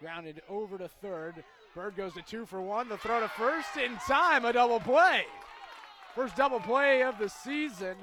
[0.00, 1.42] Grounded over to third.
[1.74, 2.88] Bird goes to two for one.
[2.88, 4.44] The throw to first in time.
[4.44, 5.24] A double play.
[6.14, 7.96] First double play of the season